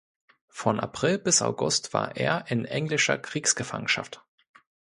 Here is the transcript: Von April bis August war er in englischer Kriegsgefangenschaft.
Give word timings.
Von 0.49 0.79
April 0.79 1.19
bis 1.19 1.43
August 1.43 1.93
war 1.93 2.15
er 2.15 2.45
in 2.49 2.65
englischer 2.65 3.19
Kriegsgefangenschaft. 3.19 4.23